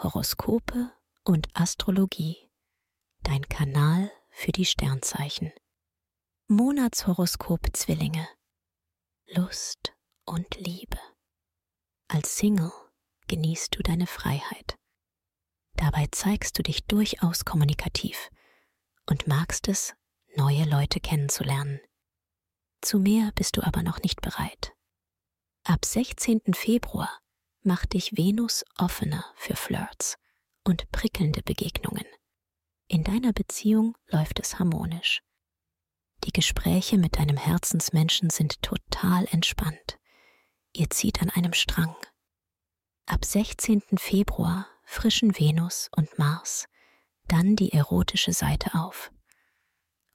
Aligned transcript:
Horoskope 0.00 0.92
und 1.24 1.48
Astrologie. 1.54 2.36
Dein 3.24 3.42
Kanal 3.48 4.12
für 4.30 4.52
die 4.52 4.64
Sternzeichen. 4.64 5.52
Monatshoroskop 6.46 7.66
Zwillinge. 7.72 8.28
Lust 9.26 9.96
und 10.24 10.54
Liebe. 10.54 11.00
Als 12.06 12.36
Single 12.36 12.70
genießt 13.26 13.76
du 13.76 13.82
deine 13.82 14.06
Freiheit. 14.06 14.78
Dabei 15.74 16.06
zeigst 16.12 16.56
du 16.56 16.62
dich 16.62 16.84
durchaus 16.84 17.44
kommunikativ 17.44 18.30
und 19.06 19.26
magst 19.26 19.66
es, 19.66 19.96
neue 20.36 20.64
Leute 20.64 21.00
kennenzulernen. 21.00 21.80
Zu 22.82 23.00
mehr 23.00 23.32
bist 23.34 23.56
du 23.56 23.62
aber 23.62 23.82
noch 23.82 24.00
nicht 24.02 24.20
bereit. 24.20 24.76
Ab 25.64 25.84
16. 25.84 26.54
Februar 26.54 27.20
macht 27.62 27.94
dich 27.94 28.16
Venus 28.16 28.64
offener 28.76 29.24
für 29.36 29.56
Flirts 29.56 30.16
und 30.64 30.90
prickelnde 30.92 31.42
Begegnungen. 31.42 32.04
In 32.88 33.04
deiner 33.04 33.32
Beziehung 33.32 33.96
läuft 34.06 34.40
es 34.40 34.58
harmonisch. 34.58 35.22
Die 36.24 36.32
Gespräche 36.32 36.98
mit 36.98 37.18
deinem 37.18 37.36
Herzensmenschen 37.36 38.30
sind 38.30 38.62
total 38.62 39.26
entspannt. 39.30 39.98
Ihr 40.72 40.90
zieht 40.90 41.22
an 41.22 41.30
einem 41.30 41.52
Strang. 41.52 41.94
Ab 43.06 43.24
16. 43.24 43.82
Februar 43.96 44.66
frischen 44.84 45.38
Venus 45.38 45.88
und 45.96 46.18
Mars 46.18 46.66
dann 47.28 47.56
die 47.56 47.72
erotische 47.72 48.32
Seite 48.32 48.74
auf 48.74 49.12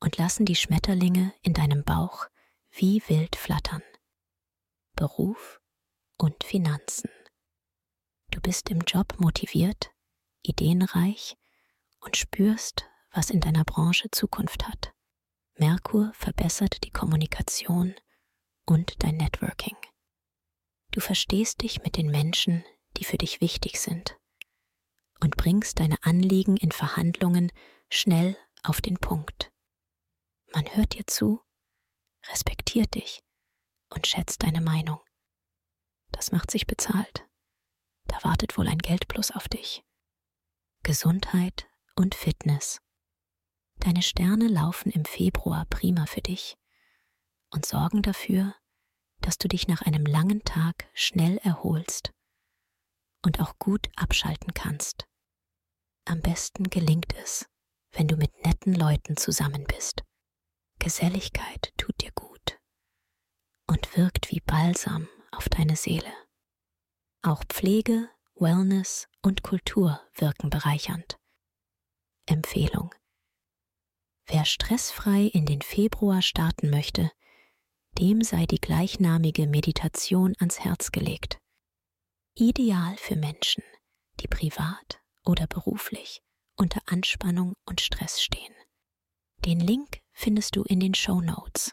und 0.00 0.16
lassen 0.16 0.46
die 0.46 0.56
Schmetterlinge 0.56 1.32
in 1.42 1.54
deinem 1.54 1.84
Bauch 1.84 2.26
wie 2.70 3.02
wild 3.06 3.36
flattern. 3.36 3.82
Beruf 4.96 5.60
und 6.16 6.42
Finanzen. 6.42 7.10
Du 8.32 8.40
bist 8.40 8.70
im 8.70 8.80
Job 8.80 9.14
motiviert, 9.18 9.92
ideenreich 10.42 11.36
und 12.00 12.16
spürst, 12.16 12.88
was 13.12 13.28
in 13.28 13.40
deiner 13.40 13.62
Branche 13.62 14.10
Zukunft 14.10 14.66
hat. 14.66 14.94
Merkur 15.56 16.12
verbessert 16.14 16.82
die 16.84 16.90
Kommunikation 16.90 17.94
und 18.64 19.02
dein 19.02 19.18
Networking. 19.18 19.76
Du 20.92 21.00
verstehst 21.00 21.60
dich 21.60 21.82
mit 21.82 21.98
den 21.98 22.10
Menschen, 22.10 22.64
die 22.96 23.04
für 23.04 23.18
dich 23.18 23.42
wichtig 23.42 23.78
sind 23.78 24.18
und 25.20 25.36
bringst 25.36 25.78
deine 25.78 26.02
Anliegen 26.02 26.56
in 26.56 26.72
Verhandlungen 26.72 27.52
schnell 27.90 28.38
auf 28.62 28.80
den 28.80 28.96
Punkt. 28.96 29.52
Man 30.54 30.74
hört 30.74 30.94
dir 30.94 31.06
zu, 31.06 31.42
respektiert 32.30 32.94
dich 32.94 33.22
und 33.90 34.06
schätzt 34.06 34.42
deine 34.42 34.62
Meinung. 34.62 35.00
Das 36.12 36.32
macht 36.32 36.50
sich 36.50 36.66
bezahlt. 36.66 37.26
Da 38.12 38.28
wartet 38.28 38.58
wohl 38.58 38.68
ein 38.68 38.78
Geldplus 38.78 39.30
auf 39.30 39.48
dich. 39.48 39.82
Gesundheit 40.82 41.66
und 41.96 42.14
Fitness. 42.14 42.78
Deine 43.78 44.02
Sterne 44.02 44.48
laufen 44.48 44.92
im 44.92 45.06
Februar 45.06 45.64
prima 45.70 46.04
für 46.04 46.20
dich 46.20 46.56
und 47.50 47.64
sorgen 47.64 48.02
dafür, 48.02 48.54
dass 49.20 49.38
du 49.38 49.48
dich 49.48 49.66
nach 49.66 49.80
einem 49.82 50.04
langen 50.04 50.44
Tag 50.44 50.88
schnell 50.92 51.38
erholst 51.38 52.12
und 53.24 53.40
auch 53.40 53.58
gut 53.58 53.88
abschalten 53.96 54.52
kannst. 54.52 55.06
Am 56.04 56.20
besten 56.20 56.64
gelingt 56.68 57.14
es, 57.22 57.48
wenn 57.92 58.08
du 58.08 58.16
mit 58.16 58.44
netten 58.44 58.74
Leuten 58.74 59.16
zusammen 59.16 59.64
bist. 59.64 60.02
Geselligkeit 60.78 61.72
tut 61.78 61.98
dir 62.02 62.12
gut 62.12 62.60
und 63.68 63.96
wirkt 63.96 64.30
wie 64.30 64.40
Balsam 64.40 65.08
auf 65.30 65.48
deine 65.48 65.76
Seele. 65.76 66.12
Auch 67.24 67.44
Pflege, 67.44 68.08
Wellness 68.34 69.06
und 69.22 69.44
Kultur 69.44 70.00
wirken 70.16 70.50
bereichernd. 70.50 71.18
Empfehlung. 72.26 72.92
Wer 74.26 74.44
stressfrei 74.44 75.30
in 75.32 75.46
den 75.46 75.62
Februar 75.62 76.20
starten 76.20 76.68
möchte, 76.68 77.12
dem 77.96 78.22
sei 78.22 78.46
die 78.46 78.60
gleichnamige 78.60 79.46
Meditation 79.46 80.34
ans 80.40 80.58
Herz 80.58 80.90
gelegt. 80.90 81.38
Ideal 82.34 82.96
für 82.96 83.14
Menschen, 83.14 83.62
die 84.18 84.26
privat 84.26 85.00
oder 85.24 85.46
beruflich 85.46 86.22
unter 86.56 86.80
Anspannung 86.86 87.54
und 87.66 87.80
Stress 87.80 88.20
stehen. 88.20 88.54
Den 89.44 89.60
Link 89.60 90.00
findest 90.12 90.56
du 90.56 90.64
in 90.64 90.80
den 90.80 90.94
Show 90.94 91.20
Notes. 91.20 91.72